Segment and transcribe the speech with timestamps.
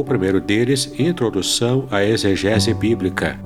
[0.00, 3.38] o primeiro deles, Introdução à Exegese Bíblica,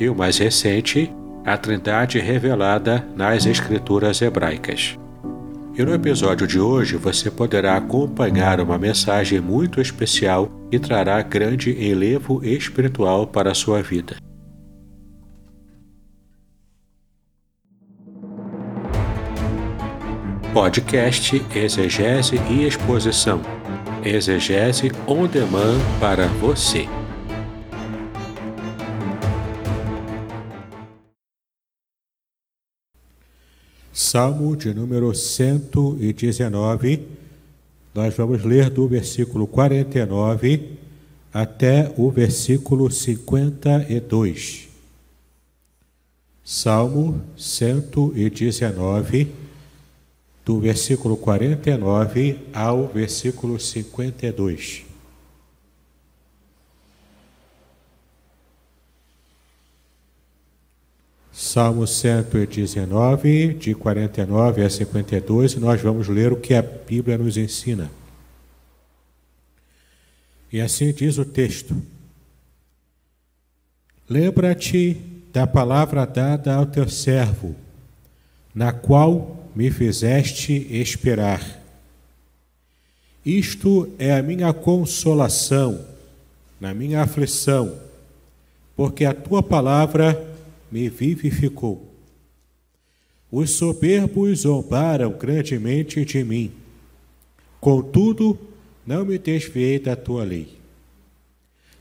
[0.00, 1.12] e o mais recente,
[1.44, 4.98] A Trindade Revelada nas Escrituras Hebraicas.
[5.76, 11.70] E no episódio de hoje você poderá acompanhar uma mensagem muito especial e trará grande
[11.72, 14.16] enlevo espiritual para a sua vida.
[20.54, 23.61] Podcast Exegese e Exposição
[24.04, 26.88] Exegese on demand para você.
[33.92, 37.06] Salmo de número 119,
[37.94, 40.78] nós vamos ler do versículo 49
[41.32, 44.68] até o versículo 52.
[46.42, 49.41] Salmo 119,
[50.44, 54.84] do versículo 49 ao versículo 52.
[61.32, 67.90] Salmo 119, de 49 a 52, nós vamos ler o que a Bíblia nos ensina.
[70.52, 71.74] E assim diz o texto:
[74.08, 75.00] Lembra-te
[75.32, 77.56] da palavra dada ao teu servo,
[78.54, 81.60] na qual me fizeste esperar.
[83.24, 85.86] Isto é a minha consolação
[86.60, 87.76] na minha aflição,
[88.76, 90.24] porque a tua palavra
[90.70, 91.92] me vivificou.
[93.30, 96.52] Os soberbos zombaram grandemente de mim,
[97.60, 98.38] contudo,
[98.86, 100.48] não me desviei da tua lei.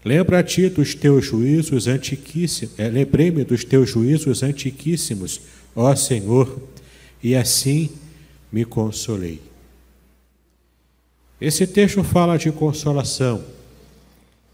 [0.03, 5.41] Lembra-te dos teus juízos antiquíssimos, é, lembrei-me dos teus juízos antiquíssimos,
[5.75, 6.59] ó Senhor,
[7.23, 7.89] e assim
[8.51, 9.41] me consolei.
[11.39, 13.43] Esse texto fala de consolação,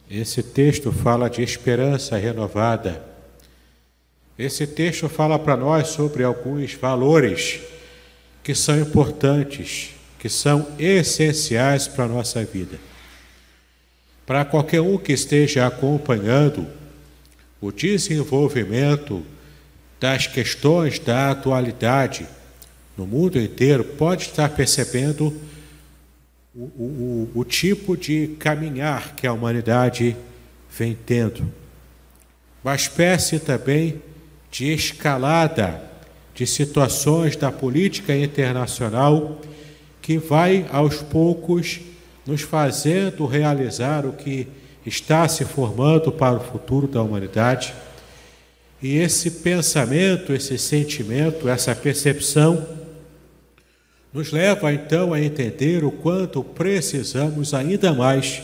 [0.09, 3.03] esse texto fala de esperança renovada,
[4.37, 7.59] esse texto fala para nós sobre alguns valores
[8.43, 9.89] que são importantes,
[10.19, 12.79] que são essenciais para a nossa vida.
[14.25, 16.67] Para qualquer um que esteja acompanhando
[17.59, 19.25] o desenvolvimento
[19.99, 22.27] das questões da atualidade,
[22.97, 25.31] no mundo inteiro pode estar percebendo
[26.55, 30.17] o, o, o, tipo de caminhar que a humanidade
[30.75, 31.47] vem tendo.
[32.63, 34.01] Uma espécie também
[34.49, 35.79] de escalada
[36.33, 39.39] de situações da política internacional
[40.01, 41.79] que vai aos poucos
[42.25, 44.47] nos fazendo realizar o que
[44.85, 47.73] está se formando para o futuro da humanidade.
[48.81, 52.76] E esse pensamento, esse sentimento, essa percepção
[54.17, 58.41] nos leva então a entender o quanto precisamos ainda mais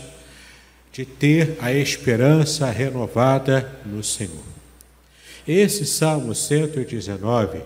[0.92, 4.44] de ter a esperança renovada no Senhor.
[5.48, 7.64] Esse Salmo 119,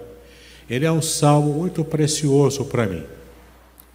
[0.69, 3.03] ele é um salmo muito precioso para mim.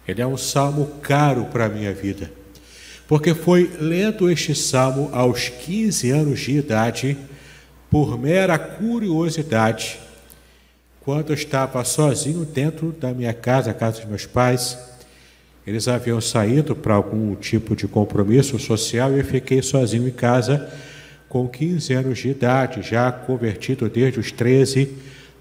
[0.07, 2.31] Ele é um salmo caro para a minha vida.
[3.07, 7.17] Porque foi lendo este salmo aos 15 anos de idade,
[7.89, 10.02] por mera curiosidade,
[11.03, 14.77] quando eu estava sozinho dentro da minha casa, a casa dos meus pais.
[15.67, 20.71] Eles haviam saído para algum tipo de compromisso social e eu fiquei sozinho em casa
[21.27, 24.95] com 15 anos de idade, já convertido desde os 13,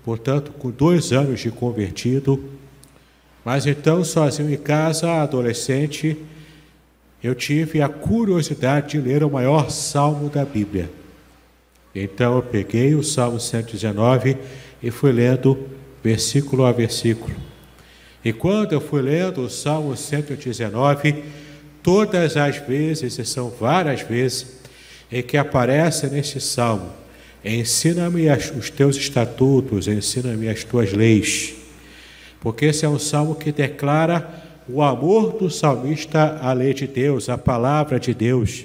[0.05, 2.43] portanto, com dois anos de convertido.
[3.44, 6.17] Mas então, sozinho em casa, adolescente,
[7.23, 10.91] eu tive a curiosidade de ler o maior salmo da Bíblia.
[11.94, 14.37] Então eu peguei o Salmo 119
[14.82, 15.69] e fui lendo
[16.02, 17.34] versículo a versículo.
[18.25, 21.23] E quando eu fui lendo o Salmo 119,
[21.82, 24.61] todas as vezes, e são várias vezes,
[25.11, 26.90] em que aparece neste salmo:
[27.44, 28.26] Ensina-me
[28.56, 31.55] os teus estatutos, ensina-me as tuas leis.
[32.40, 37.29] porque esse é um salmo que declara o amor do salmista à lei de Deus,
[37.29, 38.64] à palavra de Deus.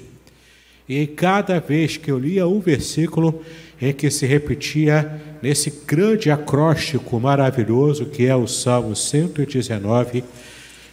[0.88, 3.44] E cada vez que eu lia um versículo
[3.80, 10.24] em que se repetia nesse grande acróstico maravilhoso que é o Salmo 119,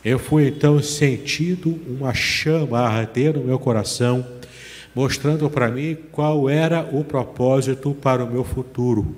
[0.03, 4.25] eu fui então sentindo uma chama arder no meu coração,
[4.93, 9.15] mostrando para mim qual era o propósito para o meu futuro.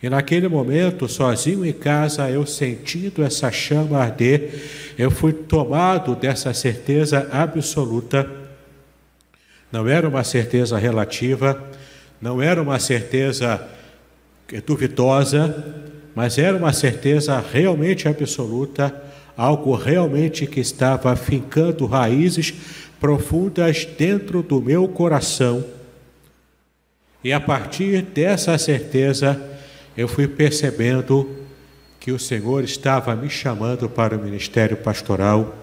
[0.00, 4.54] E naquele momento, sozinho em casa, eu sentindo essa chama arder,
[4.96, 8.30] eu fui tomado dessa certeza absoluta.
[9.72, 11.60] Não era uma certeza relativa,
[12.20, 13.66] não era uma certeza
[14.66, 18.94] duvidosa, mas era uma certeza realmente absoluta,
[19.36, 22.52] algo realmente que estava fincando raízes
[22.98, 25.64] profundas dentro do meu coração.
[27.22, 29.40] E a partir dessa certeza,
[29.96, 31.28] eu fui percebendo
[32.00, 35.56] que o Senhor estava me chamando para o ministério pastoral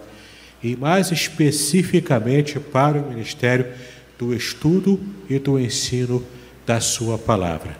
[0.63, 3.67] e, mais especificamente, para o ministério
[4.17, 4.99] do estudo
[5.29, 6.23] e do ensino
[6.65, 7.77] da Sua palavra.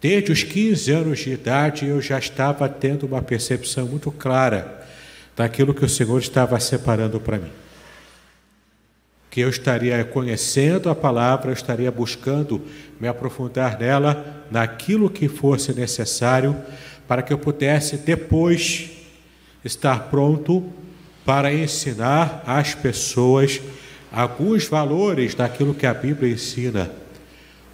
[0.00, 4.86] Desde os 15 anos de idade, eu já estava tendo uma percepção muito clara
[5.34, 7.50] daquilo que o Senhor estava separando para mim
[9.34, 12.62] que eu estaria conhecendo a palavra, eu estaria buscando
[13.00, 16.56] me aprofundar nela, naquilo que fosse necessário,
[17.08, 18.90] para que eu pudesse depois
[19.64, 20.64] estar pronto
[21.26, 23.60] para ensinar às pessoas
[24.12, 26.92] alguns valores daquilo que a Bíblia ensina.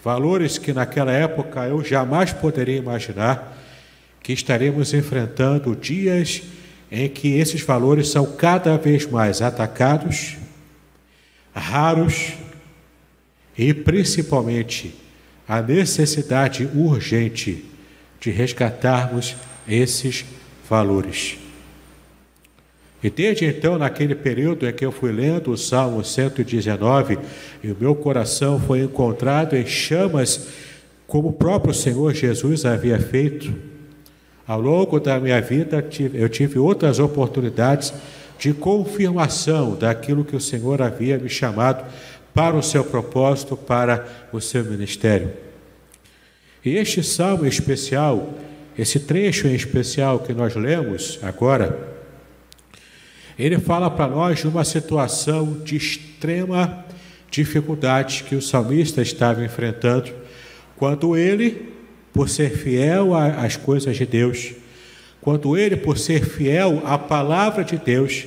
[0.02, 3.56] Valores que naquela época eu jamais poderia imaginar
[4.22, 6.42] que estaremos enfrentando dias
[6.90, 10.36] em que esses valores são cada vez mais atacados
[11.54, 12.32] raros
[13.56, 14.94] e principalmente
[15.46, 17.64] a necessidade urgente
[18.20, 19.36] de resgatarmos
[19.68, 20.24] esses
[20.68, 21.38] valores.
[23.02, 27.18] E desde então, naquele período em que eu fui lendo o Salmo 119,
[27.64, 30.48] e o meu coração foi encontrado em chamas,
[31.06, 33.52] como o próprio Senhor Jesus havia feito,
[34.46, 37.92] ao longo da minha vida eu tive outras oportunidades
[38.38, 41.84] de confirmação daquilo que o Senhor havia me chamado
[42.34, 45.32] para o seu propósito, para o seu ministério.
[46.64, 48.34] E este salmo especial,
[48.78, 51.99] esse trecho em especial que nós lemos agora,
[53.40, 56.84] ele fala para nós de uma situação de extrema
[57.30, 60.10] dificuldade que o salmista estava enfrentando,
[60.76, 61.72] quando ele,
[62.12, 64.52] por ser fiel às coisas de Deus,
[65.20, 68.26] quando ele, por ser fiel à palavra de Deus,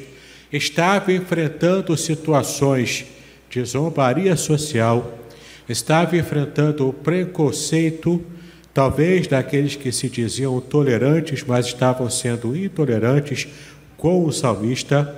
[0.52, 3.06] estava enfrentando situações
[3.50, 5.20] de zombaria social,
[5.68, 8.24] estava enfrentando o preconceito,
[8.74, 13.48] talvez daqueles que se diziam tolerantes, mas estavam sendo intolerantes
[14.04, 15.16] com o salmista.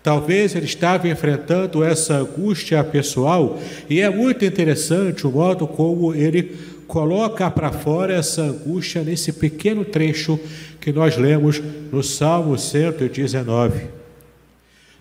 [0.00, 3.58] Talvez ele estava enfrentando essa angústia pessoal,
[3.90, 6.56] e é muito interessante o modo como ele
[6.86, 10.38] coloca para fora essa angústia nesse pequeno trecho
[10.80, 11.60] que nós lemos
[11.90, 13.86] no Salmo 119.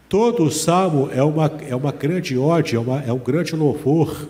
[0.09, 4.27] Todo o salmo é uma, é uma grande ódio, é, uma, é um grande louvor,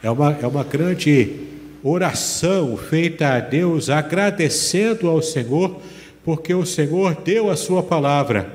[0.00, 1.40] é uma, é uma grande
[1.82, 5.80] oração feita a Deus, agradecendo ao Senhor,
[6.24, 8.50] porque o Senhor deu a sua palavra,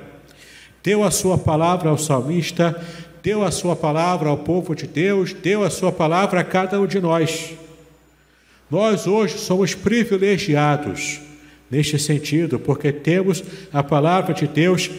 [0.83, 2.75] deu a sua palavra ao salmista,
[3.21, 6.87] deu a sua palavra ao povo de Deus, deu a sua palavra a cada um
[6.87, 7.53] de nós.
[8.71, 11.21] Nós hoje somos privilegiados
[11.69, 14.89] neste sentido, porque temos a palavra de Deus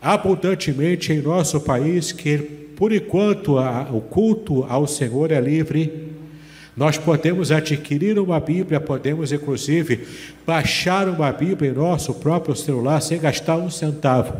[0.00, 2.38] abundantemente em nosso país, que
[2.76, 6.01] por enquanto a, o culto ao Senhor é livre.
[6.76, 10.06] Nós podemos adquirir uma Bíblia, podemos inclusive
[10.46, 14.34] baixar uma Bíblia em nosso próprio celular sem gastar um centavo.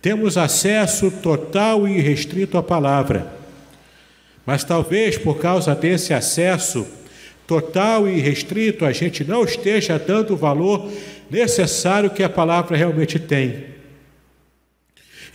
[0.00, 3.32] Temos acesso total e restrito à palavra.
[4.46, 6.86] Mas talvez por causa desse acesso,
[7.46, 10.90] total e restrito, a gente não esteja dando o valor
[11.30, 13.74] necessário que a palavra realmente tem.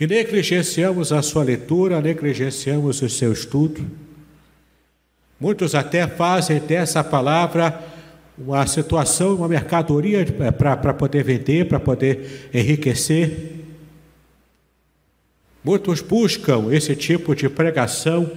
[0.00, 3.84] E negligenciamos a sua leitura, negligenciamos o seu estudo.
[5.40, 7.80] Muitos até fazem dessa palavra
[8.36, 13.54] uma situação, uma mercadoria é, para poder vender, para poder enriquecer.
[15.64, 18.30] Muitos buscam esse tipo de pregação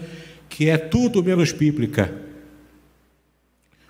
[0.50, 2.12] que é tudo menos bíblica.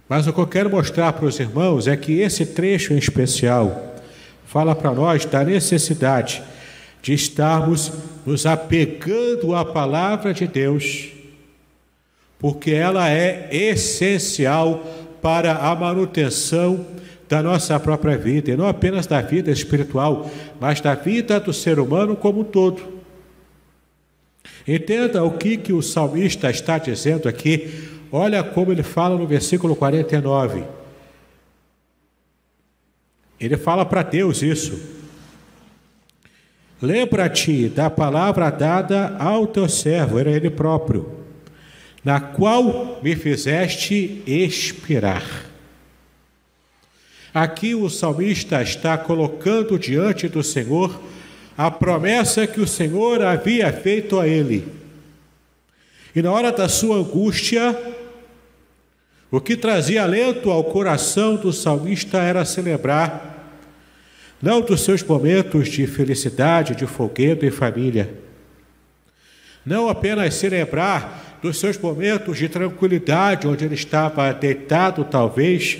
[0.07, 3.95] Mas o que eu quero mostrar para os irmãos é que esse trecho em especial
[4.45, 6.43] fala para nós da necessidade
[7.01, 7.91] de estarmos
[8.25, 11.09] nos apegando à palavra de Deus,
[12.43, 14.85] porque ela é essencial
[15.21, 16.85] para a manutenção
[17.29, 21.79] da nossa própria vida, e não apenas da vida espiritual, mas da vida do ser
[21.79, 22.83] humano como um todo.
[24.67, 27.89] Entenda o que, que o salmista está dizendo aqui.
[28.11, 30.65] Olha como ele fala no versículo 49.
[33.39, 34.81] Ele fala para Deus isso.
[36.81, 41.22] Lembra-te da palavra dada ao teu servo, era ele próprio,
[42.03, 45.23] na qual me fizeste expirar.
[47.33, 51.01] Aqui o salmista está colocando diante do Senhor
[51.57, 54.67] a promessa que o Senhor havia feito a ele.
[56.15, 57.75] E na hora da sua angústia,
[59.31, 63.31] o que trazia alento ao coração do salmista era celebrar,
[64.39, 68.13] não dos seus momentos de felicidade, de folguedo e família,
[69.65, 75.77] não apenas celebrar dos seus momentos de tranquilidade, onde ele estava deitado, talvez,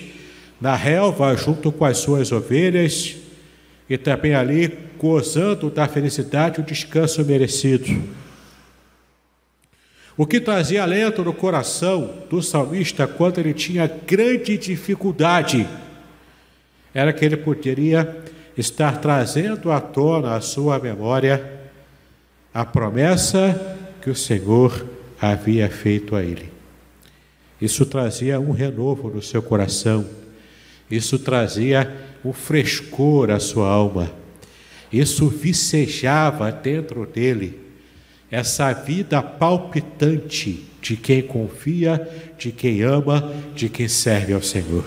[0.60, 3.16] na relva, junto com as suas ovelhas,
[3.90, 8.04] e também ali gozando da felicidade o descanso merecido.
[10.18, 15.66] O que trazia alento no coração do salmista quando ele tinha grande dificuldade
[16.94, 18.22] era que ele poderia
[18.58, 21.52] estar trazendo à tona a sua memória
[22.54, 24.93] a promessa que o Senhor
[25.32, 26.52] havia feito a ele.
[27.62, 30.06] Isso trazia um renovo no seu coração,
[30.92, 34.12] isso trazia um frescor à sua alma.
[34.92, 37.60] Isso vicejava dentro dele
[38.30, 42.06] essa vida palpitante de quem confia,
[42.38, 44.84] de quem ama, de quem serve ao Senhor.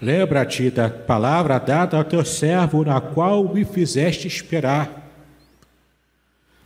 [0.00, 5.05] Lembra-te da palavra dada ao teu servo, na qual me fizeste esperar.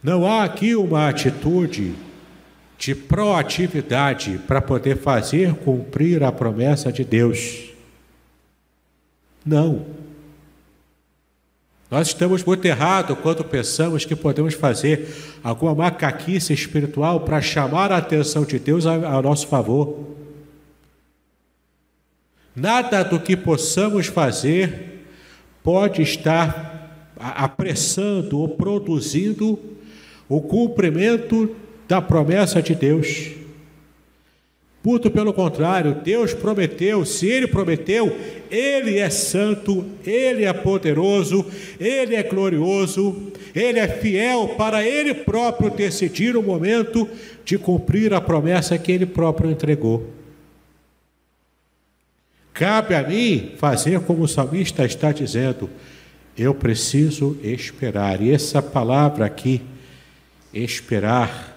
[0.03, 1.95] Não há aqui uma atitude
[2.79, 7.69] de proatividade para poder fazer cumprir a promessa de Deus.
[9.45, 9.85] Não.
[11.91, 17.99] Nós estamos muito errados quando pensamos que podemos fazer alguma macaquice espiritual para chamar a
[17.99, 20.07] atenção de Deus a, nosso favor.
[22.57, 25.05] Nada do que possamos fazer
[25.63, 29.59] pode estar apressando ou produzindo
[30.31, 31.57] o cumprimento
[31.89, 33.33] da promessa de Deus.
[34.83, 38.17] Muito pelo contrário, Deus prometeu, se Ele prometeu,
[38.49, 41.45] Ele é santo, Ele é poderoso,
[41.79, 47.07] Ele é glorioso, Ele é fiel para Ele próprio decidir o momento
[47.45, 50.09] de cumprir a promessa que Ele próprio entregou.
[52.55, 55.69] Cabe a mim fazer como o salmista está dizendo,
[56.39, 58.23] eu preciso esperar.
[58.23, 59.61] E essa palavra aqui,
[60.53, 61.57] esperar,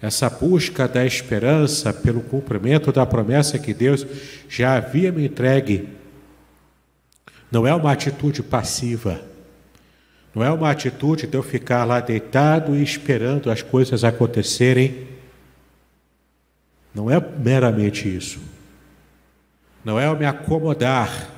[0.00, 4.06] essa busca da esperança pelo cumprimento da promessa que Deus
[4.48, 5.88] já havia me entregue,
[7.50, 9.20] não é uma atitude passiva,
[10.34, 15.08] não é uma atitude de eu ficar lá deitado e esperando as coisas acontecerem.
[16.94, 18.38] Não é meramente isso.
[19.84, 21.28] Não é eu me acomodar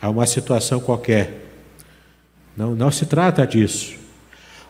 [0.00, 1.46] a uma situação qualquer.
[2.56, 3.97] Não, não se trata disso.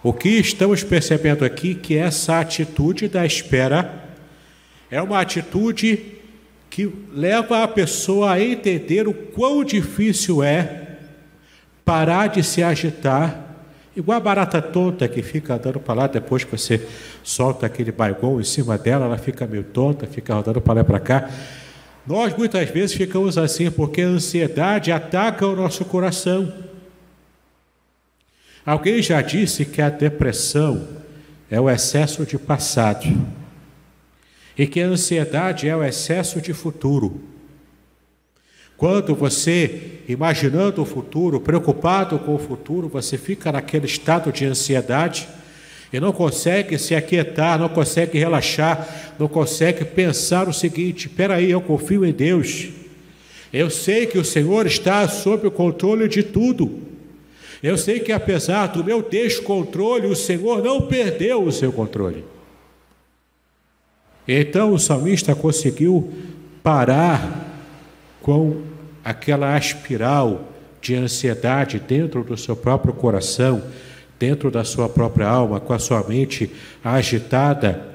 [0.02, 4.04] O que estamos percebendo aqui que essa atitude da espera
[4.90, 6.18] é uma atitude
[6.70, 10.96] que leva a pessoa a entender o quão difícil é
[11.84, 13.56] parar de se agitar,
[13.96, 16.86] igual a barata tonta que fica andando para lá depois que você
[17.24, 20.84] solta aquele baigão em cima dela, ela fica meio tonta, fica rodando para lá e
[20.84, 21.30] para cá.
[22.06, 26.52] Nós muitas vezes ficamos assim porque a ansiedade ataca o nosso coração.
[28.68, 30.86] Alguém já disse que a depressão
[31.50, 33.06] é o excesso de passado
[34.58, 37.18] e que a ansiedade é o excesso de futuro.
[38.76, 45.26] Quando você, imaginando o futuro, preocupado com o futuro, você fica naquele estado de ansiedade
[45.90, 51.50] e não consegue se aquietar, não consegue relaxar, não consegue pensar o seguinte: espera aí,
[51.50, 52.68] eu confio em Deus.
[53.50, 56.87] Eu sei que o Senhor está sob o controle de tudo.
[57.62, 62.24] Eu sei que apesar do meu descontrole, o Senhor não perdeu o seu controle.
[64.26, 66.12] Então o salmista conseguiu
[66.62, 67.46] parar
[68.20, 68.62] com
[69.02, 73.62] aquela espiral de ansiedade dentro do seu próprio coração,
[74.18, 76.50] dentro da sua própria alma, com a sua mente
[76.84, 77.88] agitada,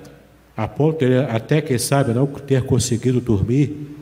[0.58, 3.93] a ponto de até, quem sabe, não ter conseguido dormir.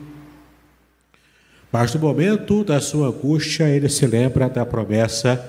[1.72, 5.42] Mas no momento da sua angústia, ele se lembra da promessa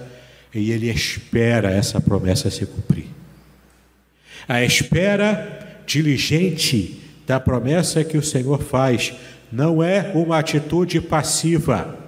[0.56, 3.08] e ele espera essa promessa se cumprir.
[4.48, 9.14] A espera diligente da promessa que o Senhor faz
[9.52, 12.00] não é uma atitude passiva.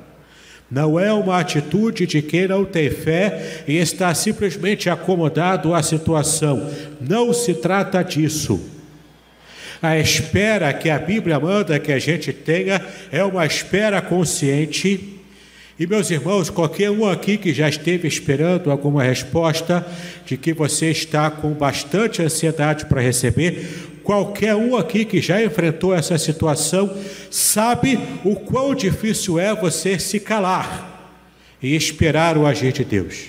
[0.71, 6.69] Não é uma atitude de quem não tem fé e está simplesmente acomodado à situação.
[6.99, 8.74] Não se trata disso.
[9.85, 15.19] A espera que a Bíblia manda que a gente tenha é uma espera consciente.
[15.77, 19.85] E meus irmãos, qualquer um aqui que já esteve esperando alguma resposta
[20.25, 25.93] de que você está com bastante ansiedade para receber, qualquer um aqui que já enfrentou
[25.93, 26.91] essa situação
[27.29, 31.13] sabe o quão difícil é você se calar
[31.61, 33.25] e esperar o agir de Deus.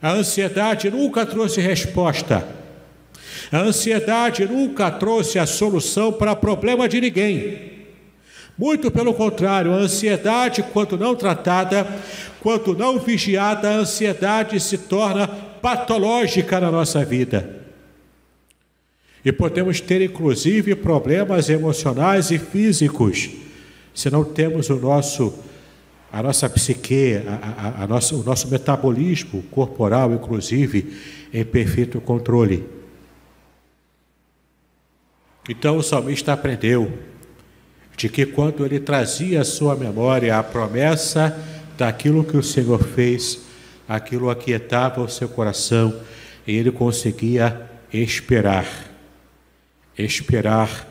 [0.00, 2.61] A ansiedade nunca trouxe resposta.
[3.50, 7.72] A ansiedade nunca trouxe a solução para problema de ninguém.
[8.56, 11.86] Muito pelo contrário, a ansiedade, quando não tratada,
[12.40, 17.62] quando não vigiada, a ansiedade se torna patológica na nossa vida.
[19.24, 23.30] E podemos ter inclusive problemas emocionais e físicos
[23.94, 25.32] se não temos o nosso
[26.12, 30.94] a nossa psique, a, a, a nossa, o nosso metabolismo corporal, inclusive,
[31.32, 32.81] em perfeito controle.
[35.48, 36.98] Então o salmista aprendeu
[37.96, 41.36] de que quando ele trazia à sua memória a promessa
[41.76, 43.40] daquilo que o Senhor fez,
[43.88, 46.00] aquilo aquietava o seu coração
[46.46, 48.92] e ele conseguia esperar
[49.98, 50.88] esperar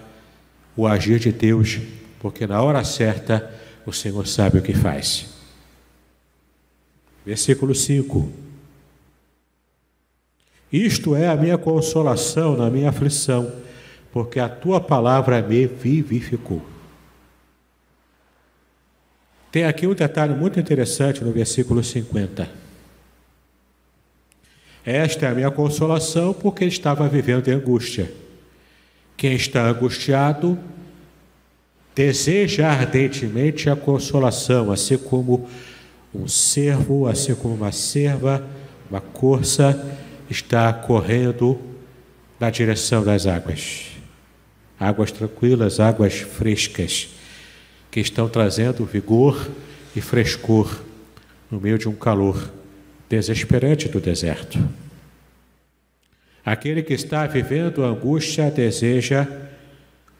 [0.75, 1.79] o agir de Deus,
[2.19, 3.51] porque na hora certa
[3.85, 5.27] o Senhor sabe o que faz.
[7.25, 8.31] Versículo 5.
[10.71, 13.51] Isto é a minha consolação na minha aflição,
[14.11, 16.61] porque a tua palavra me vivificou.
[19.51, 22.49] Tem aqui um detalhe muito interessante no versículo 50.
[24.85, 28.11] Esta é a minha consolação porque estava vivendo em angústia.
[29.15, 30.57] Quem está angustiado
[31.93, 35.47] deseja ardentemente a consolação, assim como
[36.15, 38.43] um servo, assim como uma serva,
[38.89, 39.85] uma corça
[40.29, 41.59] está correndo
[42.39, 43.90] na direção das águas.
[44.81, 47.09] Águas tranquilas, águas frescas,
[47.91, 49.47] que estão trazendo vigor
[49.95, 50.81] e frescor
[51.51, 52.51] no meio de um calor
[53.07, 54.57] desesperante do deserto.
[56.43, 59.27] Aquele que está vivendo angústia deseja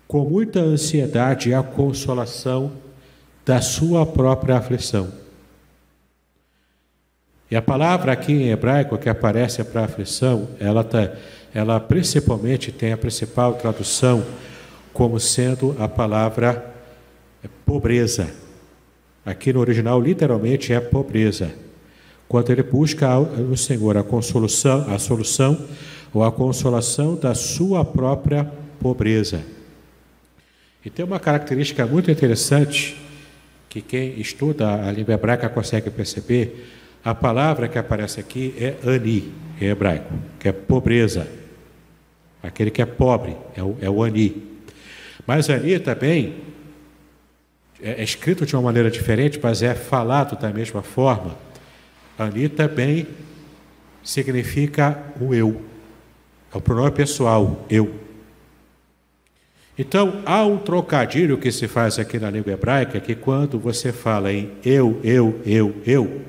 [0.08, 2.72] com muita ansiedade a consolação
[3.44, 5.12] da sua própria aflição.
[7.50, 11.14] E a palavra aqui em hebraico que aparece para aflição, ela, tá,
[11.52, 14.24] ela principalmente tem a principal tradução
[14.94, 16.74] como sendo a palavra
[17.66, 18.30] pobreza.
[19.26, 21.52] Aqui no original, literalmente, é pobreza.
[22.28, 25.68] Quando ele busca no Senhor a consolação, a solução
[26.14, 28.50] ou a consolação da sua própria
[28.80, 29.42] pobreza.
[30.84, 32.98] E tem uma característica muito interessante
[33.70, 36.68] que quem estuda a língua hebraica consegue perceber.
[37.04, 41.28] A palavra que aparece aqui é ani, em hebraico, que é pobreza.
[42.44, 44.51] Aquele que é pobre é o, é o ani.
[45.26, 46.36] Mas ani também
[47.82, 51.36] é, é escrito de uma maneira diferente, mas é falado da mesma forma.
[52.18, 53.08] Ani também
[54.04, 55.62] significa o eu.
[56.54, 57.94] É o pronome pessoal, eu.
[59.78, 64.32] Então, há um trocadilho que se faz aqui na língua hebraica que quando você fala
[64.32, 66.22] em eu, eu, eu, eu,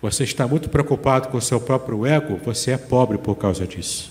[0.00, 4.10] você está muito preocupado com o seu próprio ego, você é pobre por causa disso.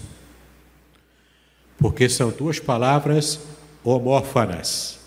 [1.77, 3.39] Porque são duas palavras
[3.83, 4.99] homófanas.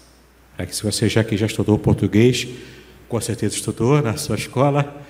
[0.59, 2.47] É se você já que já estudou português,
[3.09, 5.03] com certeza estudou na sua escola,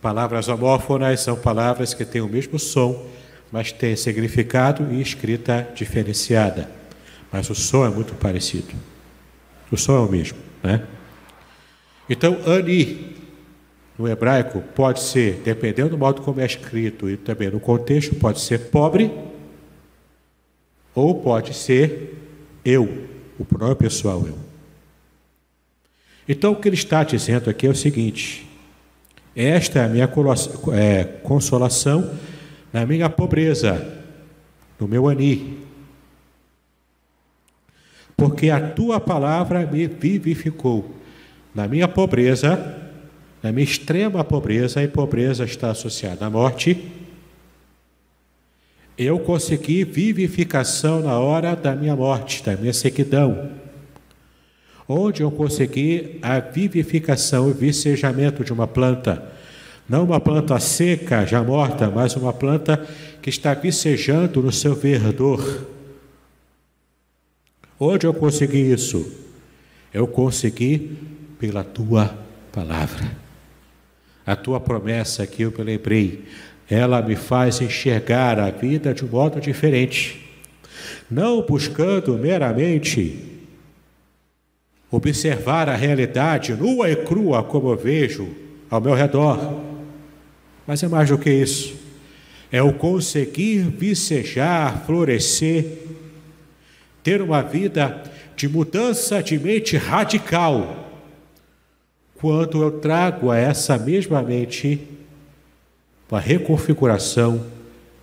[0.00, 3.06] palavras homófonas são palavras que têm o mesmo som,
[3.50, 6.70] mas tem significado e escrita diferenciada.
[7.32, 8.74] Mas o som é muito parecido.
[9.70, 10.84] O som é o mesmo, né?
[12.08, 13.16] Então, ani,
[13.96, 18.40] no hebraico, pode ser, dependendo do modo como é escrito e também no contexto, pode
[18.40, 19.12] ser pobre
[20.94, 22.29] ou pode ser
[22.64, 24.38] eu, o pronome pessoal eu.
[26.28, 28.48] Então, o que ele está dizendo aqui é o seguinte:
[29.34, 30.08] esta é a minha
[30.72, 32.18] é, consolação
[32.72, 34.04] na minha pobreza,
[34.78, 35.58] no meu ani,
[38.16, 40.94] porque a tua palavra me vivificou.
[41.54, 42.78] Na minha pobreza,
[43.42, 46.92] na minha extrema pobreza, e pobreza está associada à morte,
[49.04, 53.50] eu consegui vivificação na hora da minha morte, da minha sequidão.
[54.88, 59.30] Onde eu consegui a vivificação e vicejamento de uma planta
[59.90, 62.86] não uma planta seca, já morta, mas uma planta
[63.20, 65.66] que está vicejando no seu verdor.
[67.76, 69.12] Onde eu consegui isso?
[69.92, 70.96] Eu consegui
[71.40, 72.16] pela tua
[72.52, 73.18] palavra.
[74.24, 76.24] A tua promessa que eu me lembrei,
[76.70, 80.24] ela me faz enxergar a vida de um modo diferente.
[81.10, 83.18] Não buscando meramente
[84.88, 88.28] observar a realidade nua e crua como eu vejo
[88.70, 89.60] ao meu redor,
[90.64, 91.74] mas é mais do que isso.
[92.52, 95.64] É o conseguir vicejar, florescer,
[97.02, 98.02] ter uma vida
[98.36, 100.88] de mudança de mente radical
[102.14, 104.99] quando eu trago a essa mesma mente
[106.10, 107.46] uma reconfiguração,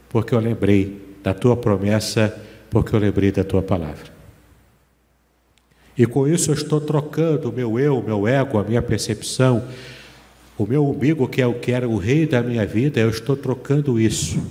[0.09, 2.39] porque eu lembrei da tua promessa,
[2.69, 4.15] porque eu lembrei da tua palavra.
[5.97, 9.67] E com isso eu estou trocando o meu eu, o meu ego, a minha percepção,
[10.57, 13.35] o meu umbigo, que é o que era o rei da minha vida, eu estou
[13.35, 14.41] trocando isso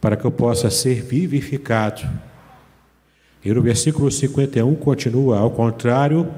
[0.00, 2.08] para que eu possa ser vivificado.
[3.44, 6.28] E no versículo 51 continua, ao contrário,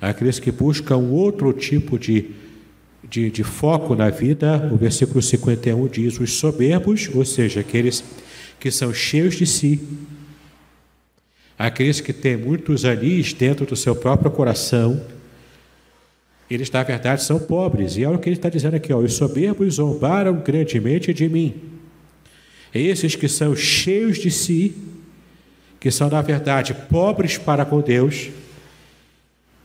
[0.00, 2.30] aqueles que buscam outro tipo de,
[3.08, 8.04] de, de, foco na vida, o versículo 51 diz: os soberbos, ou seja, aqueles
[8.60, 9.80] que são cheios de si,
[11.58, 15.04] aqueles que têm muitos anis dentro do seu próprio coração,
[16.50, 19.14] eles na verdade são pobres, e é o que ele está dizendo aqui: ó, os
[19.14, 21.54] soberbos zombaram grandemente de mim.
[22.74, 24.74] Esses que são cheios de si,
[25.78, 28.30] que são na verdade pobres para com Deus,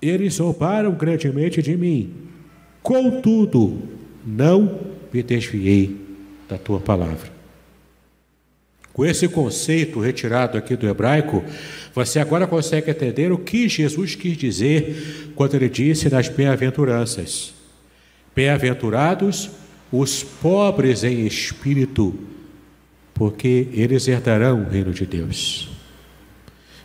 [0.01, 2.26] eles zombaram grandemente de mim.
[2.87, 3.81] Contudo,
[4.25, 4.79] não
[5.11, 5.93] me desviei
[6.47, 7.29] da tua palavra.
[8.93, 11.43] Com esse conceito retirado aqui do hebraico,
[11.93, 17.53] você agora consegue entender o que Jesus quis dizer quando ele disse nas bem-aventuranças:
[18.33, 19.49] Bem-aventurados
[19.91, 22.17] os pobres em espírito,
[23.13, 25.67] porque eles herdarão o reino de Deus.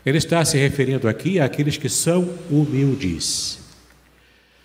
[0.04, 3.61] Ele está se referindo aqui àqueles que são humildes,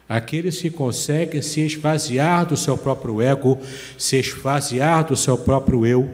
[0.07, 3.59] aqueles que conseguem se esvaziar do seu próprio ego,
[3.97, 6.09] se esvaziar do seu próprio eu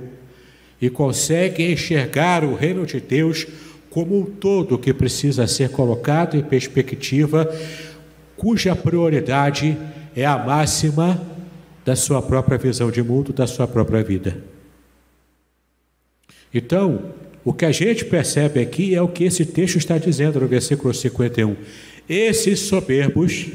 [0.81, 3.47] e conseguem enxergar o reino de Deus
[3.89, 7.47] como um todo que precisa ser colocado em perspectiva,
[8.35, 9.77] cuja prioridade
[10.15, 11.21] é a máxima
[11.85, 14.43] da sua própria visão de mundo, da sua própria vida.
[16.53, 17.13] Então,
[17.45, 20.93] o que a gente percebe aqui é o que esse texto está dizendo no versículo
[20.93, 21.55] 51.
[22.07, 23.47] Esses soberbos,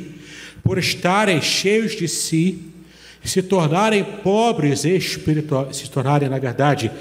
[0.69, 2.59] por estarem cheios de si,
[3.25, 6.93] se tornarem pobres espirituais, se tornarem, na verdade,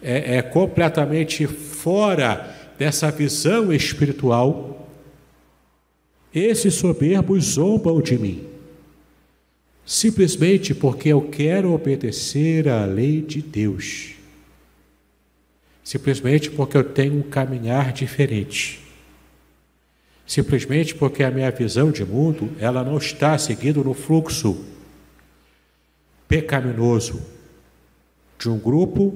[0.00, 4.88] é, é, completamente fora dessa visão espiritual,
[6.32, 8.44] esses soberbos zombam de mim,
[9.84, 14.12] simplesmente porque eu quero obedecer à lei de Deus
[15.82, 18.85] simplesmente porque eu tenho um caminhar diferente.
[20.26, 24.64] Simplesmente porque a minha visão de mundo, ela não está seguindo no fluxo
[26.28, 27.22] pecaminoso
[28.38, 29.14] de um grupo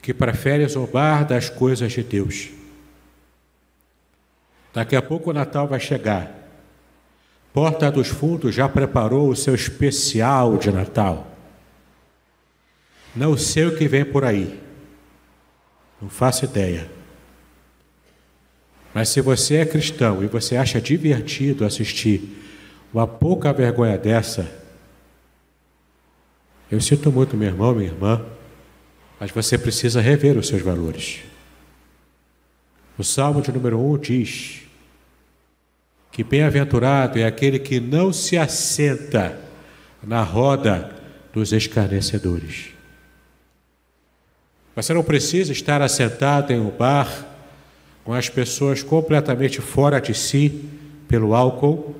[0.00, 2.50] que prefere zombar das coisas de Deus.
[4.72, 6.32] Daqui a pouco o Natal vai chegar.
[7.52, 11.26] Porta dos Fundos já preparou o seu especial de Natal.
[13.14, 14.60] Não sei o que vem por aí.
[16.02, 16.90] Não faço ideia.
[18.94, 22.22] Mas se você é cristão e você acha divertido assistir
[22.92, 24.48] uma pouca vergonha dessa,
[26.70, 28.24] eu sinto muito, meu irmão, minha irmã,
[29.18, 31.18] mas você precisa rever os seus valores.
[32.96, 34.60] O Salmo de número 1 diz
[36.12, 39.40] que bem-aventurado é aquele que não se assenta
[40.00, 40.94] na roda
[41.32, 42.68] dos escarnecedores.
[44.76, 47.33] Você não precisa estar assentado em um bar
[48.04, 50.68] com as pessoas completamente fora de si
[51.08, 51.94] pelo álcool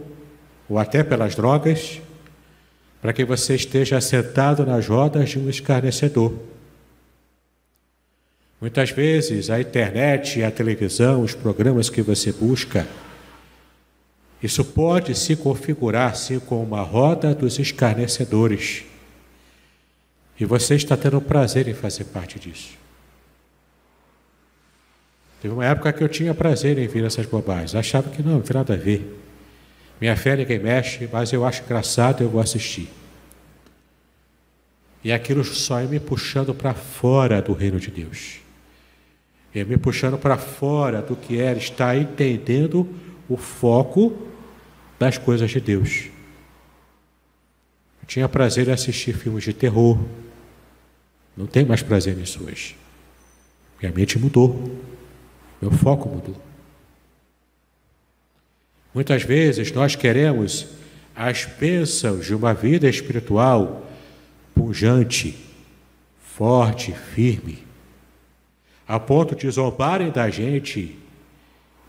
[0.68, 2.00] ou até pelas drogas,
[3.00, 6.34] para que você esteja assentado nas rodas de um escarnecedor.
[8.60, 12.86] Muitas vezes a internet, a televisão, os programas que você busca,
[14.42, 18.84] isso pode se configurar assim como uma roda dos escarnecedores
[20.38, 22.83] e você está tendo prazer em fazer parte disso.
[25.44, 27.74] Teve uma época que eu tinha prazer em vir essas bobagens.
[27.74, 29.14] Achava que não, não tem nada a ver.
[30.00, 32.88] Minha fé ninguém mexe, mas eu acho engraçado, eu vou assistir.
[35.04, 38.36] E aquilo só ia me puxando para fora do reino de Deus.
[39.54, 42.88] Ia me puxando para fora do que era estar entendendo
[43.28, 44.16] o foco
[44.98, 46.04] das coisas de Deus.
[48.00, 49.98] Eu tinha prazer em assistir filmes de terror,
[51.36, 52.74] não tenho mais prazer nisso hoje.
[53.78, 54.94] Minha mente mudou.
[55.60, 56.36] Meu foco mudou.
[58.94, 60.66] Muitas vezes nós queremos
[61.16, 63.86] as bênçãos de uma vida espiritual
[64.54, 65.36] pujante,
[66.20, 67.64] forte, firme,
[68.86, 70.96] a ponto de zombarem da gente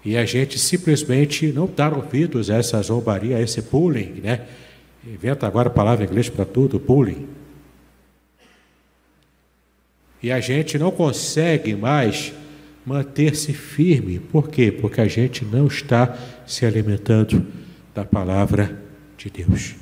[0.03, 4.47] e a gente simplesmente não dar ouvidos a essa zombaria, a esse bullying, né?
[5.03, 7.27] Inventa agora a palavra em inglês para tudo, bullying.
[10.21, 12.33] E a gente não consegue mais
[12.85, 14.19] manter-se firme.
[14.19, 14.71] Por quê?
[14.71, 17.45] Porque a gente não está se alimentando
[17.93, 18.81] da palavra
[19.17, 19.75] de Deus.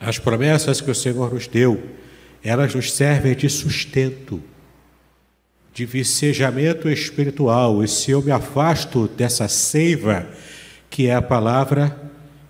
[0.00, 1.80] As promessas que o Senhor nos deu,
[2.42, 4.42] elas nos servem de sustento,
[5.72, 7.84] de vicejamento espiritual.
[7.84, 10.26] E se eu me afasto dessa seiva,
[10.90, 11.96] que é a palavra,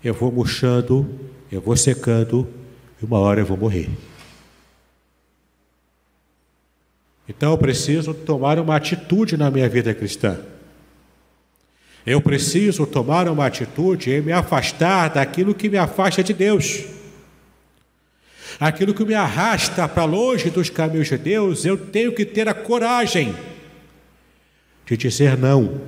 [0.03, 1.07] eu vou murchando,
[1.51, 2.49] eu vou secando,
[3.01, 3.91] e uma hora eu vou morrer.
[7.29, 10.39] Então eu preciso tomar uma atitude na minha vida cristã.
[12.05, 16.85] Eu preciso tomar uma atitude e me afastar daquilo que me afasta de Deus.
[18.59, 22.55] Aquilo que me arrasta para longe dos caminhos de Deus, eu tenho que ter a
[22.55, 23.35] coragem
[24.85, 25.81] de dizer não.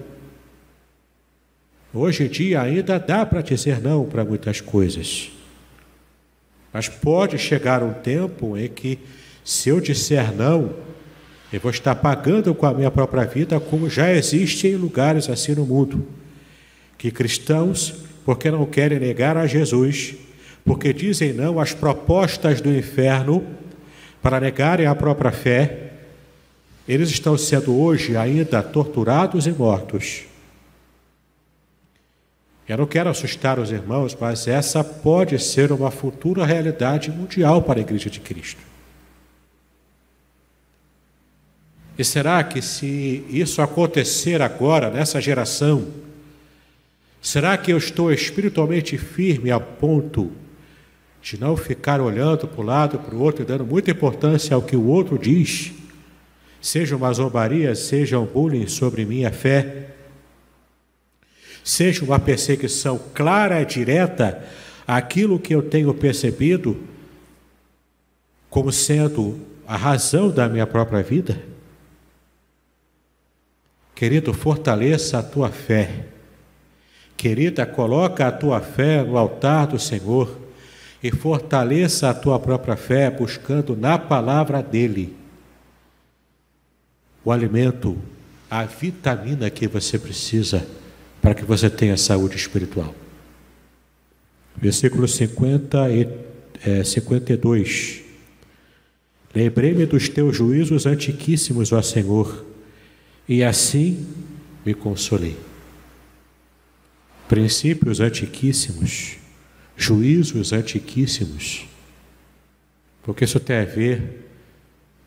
[1.92, 5.30] Hoje em dia ainda dá para dizer não para muitas coisas.
[6.72, 8.98] Mas pode chegar um tempo em que,
[9.44, 10.74] se eu disser não,
[11.52, 15.54] eu vou estar pagando com a minha própria vida, como já existe em lugares assim
[15.54, 16.06] no mundo.
[16.98, 20.14] Que cristãos, porque não querem negar a Jesus,
[20.64, 23.44] porque dizem não às propostas do inferno,
[24.22, 25.92] para negarem a própria fé,
[26.88, 30.24] eles estão sendo hoje ainda torturados e mortos.
[32.66, 37.78] Eu não quero assustar os irmãos, mas essa pode ser uma futura realidade mundial para
[37.78, 38.60] a Igreja de Cristo.
[41.96, 45.86] E será que se isso acontecer agora, nessa geração,
[47.22, 50.32] será que eu estou espiritualmente firme a ponto
[51.22, 54.62] de não ficar olhando para um lado, para o outro e dando muita importância ao
[54.62, 55.72] que o outro diz?
[56.60, 59.90] Seja uma zombaria, seja um bullying sobre minha fé,
[61.62, 64.44] seja uma perseguição clara e direta
[64.86, 66.76] àquilo que eu tenho percebido
[68.50, 71.53] como sendo a razão da minha própria vida?
[73.94, 76.06] Querido, fortaleça a tua fé.
[77.16, 80.36] Querida, coloca a tua fé no altar do Senhor
[81.02, 85.16] e fortaleça a tua própria fé buscando na palavra dele
[87.24, 87.96] o alimento,
[88.50, 90.66] a vitamina que você precisa
[91.22, 92.94] para que você tenha saúde espiritual.
[94.56, 96.08] Versículo 50 e
[96.64, 98.02] é, 52.
[99.34, 102.44] Lembrei-me dos teus juízos antiquíssimos, ó Senhor
[103.28, 104.06] e assim
[104.64, 105.36] me consolei.
[107.28, 109.16] Princípios antiquíssimos,
[109.76, 111.66] juízos antiquíssimos,
[113.02, 114.28] porque isso tem a ver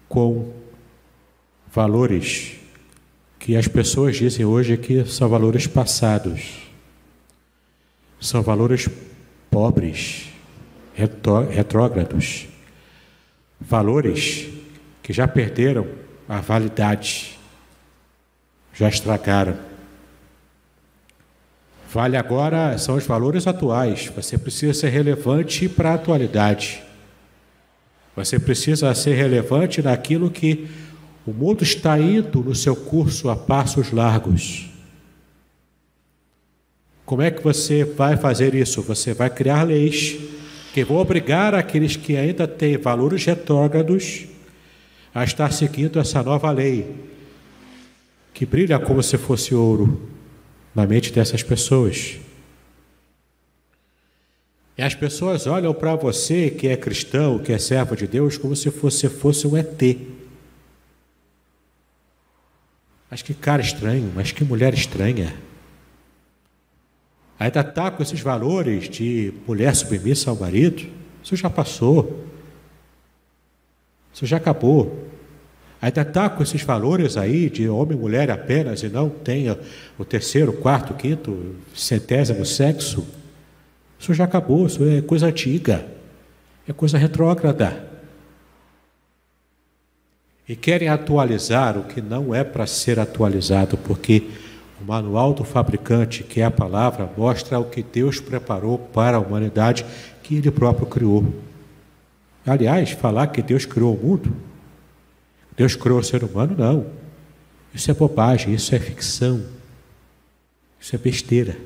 [0.10, 0.51] com
[1.71, 2.56] valores
[3.39, 6.58] que as pessoas dizem hoje que são valores passados,
[8.19, 8.89] são valores
[9.51, 10.27] pobres,
[10.93, 12.47] retrógrados,
[13.60, 14.49] valores
[15.03, 15.88] que já perderam
[16.27, 17.37] a validade
[18.77, 19.57] já estragaram.
[21.91, 24.11] Vale agora, são os valores atuais.
[24.15, 26.83] Você precisa ser relevante para a atualidade.
[28.15, 30.67] Você precisa ser relevante naquilo que
[31.25, 34.69] o mundo está indo no seu curso a passos largos.
[37.05, 38.81] Como é que você vai fazer isso?
[38.83, 40.19] Você vai criar leis
[40.73, 44.25] que vão obrigar aqueles que ainda têm valores retrógrados
[45.15, 47.16] a estar seguindo essa nova lei
[48.38, 50.00] que brilha como se fosse ouro
[50.76, 52.19] na mente dessas pessoas.
[54.78, 58.56] E as pessoas olham para você que é cristão, que é servo de Deus, como
[58.56, 59.82] se você fosse um ET.
[63.10, 65.36] Mas que cara estranho, mas que mulher estranha.
[67.39, 70.88] Ainda está com esses valores de mulher submissa ao marido.
[71.23, 72.23] Isso já passou.
[74.13, 75.08] Isso já acabou.
[75.81, 79.57] Ainda está com esses valores aí de homem e mulher apenas e não tenha
[79.97, 83.05] o terceiro, quarto, quinto, centésimo sexo.
[83.99, 85.85] Isso já acabou, isso é coisa antiga,
[86.67, 87.85] é coisa retrógrada.
[90.49, 94.29] E querem atualizar o que não é para ser atualizado, porque
[94.81, 99.19] o manual do fabricante, que é a palavra, mostra o que Deus preparou para a
[99.19, 99.85] humanidade
[100.23, 101.33] que Ele próprio criou.
[102.45, 104.46] Aliás, falar que Deus criou o mundo
[105.58, 106.86] Deus criou o ser humano, não.
[107.74, 109.43] Isso é bobagem, isso é ficção,
[110.80, 111.58] isso é besteira.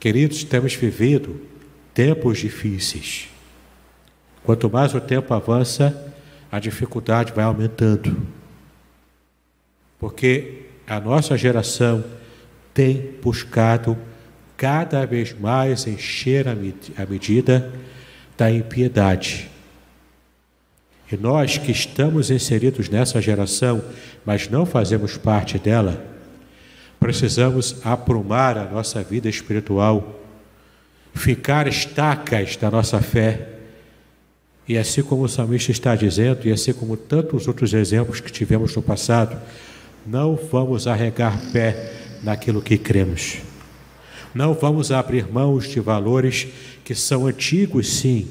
[0.00, 1.40] Queridos, temos vivido
[1.94, 3.28] tempos difíceis.
[4.42, 6.12] Quanto mais o tempo avança,
[6.50, 8.26] a dificuldade vai aumentando.
[10.00, 12.02] Porque a nossa geração
[12.74, 13.96] tem buscado
[14.56, 17.72] cada vez mais encher a, medida
[18.36, 19.50] da impiedade
[21.12, 23.82] e nós que estamos inseridos nessa geração,
[24.24, 26.04] mas não fazemos parte dela,
[27.00, 30.20] precisamos aprumar a nossa vida espiritual,
[31.12, 33.48] ficar estacas da nossa fé.
[34.68, 38.76] E assim como o salmista está dizendo, e assim como tantos outros exemplos que tivemos
[38.76, 39.36] no passado,
[40.06, 41.92] não vamos arregar pé
[42.22, 43.38] naquilo que cremos.
[44.32, 46.46] Não vamos abrir mãos de valores
[46.84, 48.28] que são antigos, sim,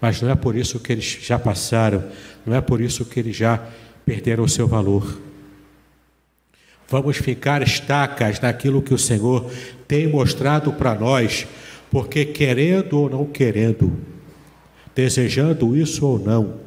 [0.00, 2.04] mas não é por isso que eles já passaram,
[2.44, 3.62] não é por isso que eles já
[4.04, 5.20] perderam o seu valor.
[6.88, 9.50] Vamos ficar estacas naquilo que o Senhor
[9.88, 11.46] tem mostrado para nós,
[11.90, 13.92] porque querendo ou não querendo,
[14.94, 16.60] desejando isso ou não,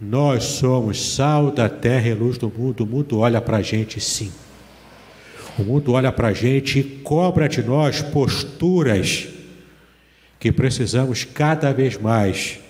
[0.00, 2.84] nós somos sal da terra e luz do mundo.
[2.84, 4.32] O mundo olha para a gente sim.
[5.58, 9.28] O mundo olha para a gente e cobra de nós posturas
[10.38, 12.60] que precisamos cada vez mais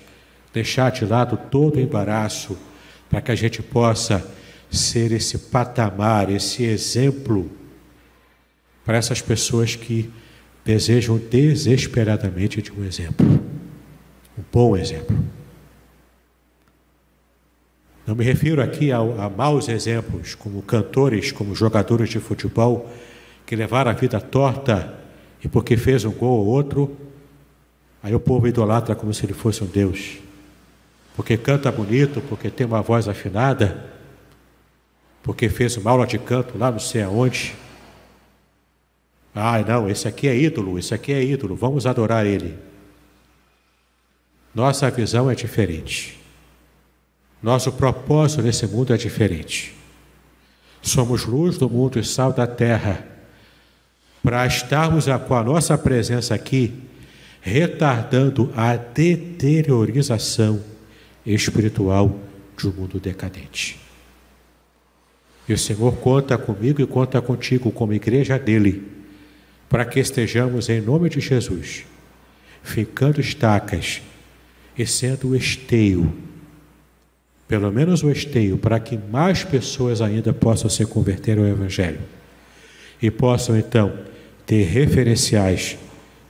[0.57, 2.57] deixar de lado todo o embaraço
[3.11, 4.27] para que a gente possa
[4.71, 7.51] ser esse patamar, esse exemplo
[8.83, 10.11] para essas pessoas que
[10.65, 13.27] desejam desesperadamente de um exemplo,
[14.39, 15.15] um bom exemplo.
[18.07, 22.91] Não me refiro aqui a, a maus exemplos, como cantores, como jogadores de futebol,
[23.45, 24.95] que levaram a vida torta
[25.45, 26.97] e porque fez um gol ou outro,
[28.03, 30.26] aí o povo idolatra como se ele fosse um Deus.
[31.17, 33.83] Porque canta bonito, porque tem uma voz afinada,
[35.23, 37.57] porque fez uma aula de canto lá não sei aonde.
[39.35, 42.57] Ah, não, esse aqui é ídolo, esse aqui é ídolo, vamos adorar ele.
[44.55, 46.19] Nossa visão é diferente.
[47.43, 49.75] Nosso propósito nesse mundo é diferente.
[50.83, 53.05] Somos luz do mundo e sal da terra.
[54.23, 56.75] Para estarmos com a nossa presença aqui,
[57.41, 60.76] retardando a deteriorização
[61.27, 62.17] espiritual
[62.57, 63.79] de um mundo decadente.
[65.49, 68.83] E o Senhor conta comigo e conta contigo como igreja dele,
[69.69, 71.85] para que estejamos em nome de Jesus,
[72.63, 74.03] ficando estacas
[74.79, 76.13] e sendo o esteio
[77.49, 82.01] pelo menos o esteio, para que mais pessoas ainda possam se converter ao Evangelho
[83.01, 83.93] e possam então
[84.45, 85.79] ter referenciais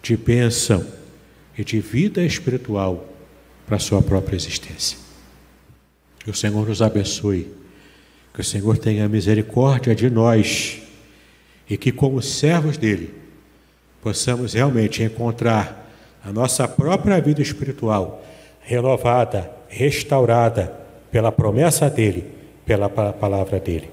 [0.02, 0.86] de bênção
[1.56, 3.15] e de vida espiritual
[3.66, 4.96] para a sua própria existência.
[6.20, 7.52] Que o Senhor nos abençoe,
[8.32, 10.82] que o Senhor tenha misericórdia de nós
[11.68, 13.12] e que, como servos dele,
[14.02, 15.90] possamos realmente encontrar
[16.24, 18.24] a nossa própria vida espiritual
[18.60, 20.72] renovada, restaurada
[21.10, 22.24] pela promessa dele,
[22.64, 23.90] pela palavra dele.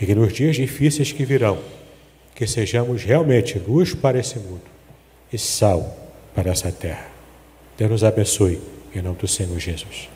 [0.00, 1.58] E que nos dias difíceis que virão,
[2.34, 4.62] que sejamos realmente luz para esse mundo
[5.32, 5.96] e sal
[6.34, 7.08] para essa terra.
[7.76, 8.60] Deus nos abençoe,
[8.94, 10.08] em nome do Senhor Jesus.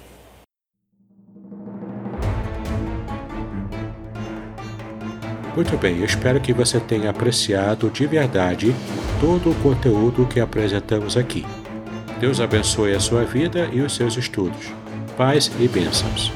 [5.54, 8.74] Muito bem, eu espero que você tenha apreciado de verdade
[9.20, 11.44] todo o conteúdo que apresentamos aqui.
[12.18, 14.72] Deus abençoe a sua vida e os seus estudos
[15.16, 16.32] paz e bênçãos.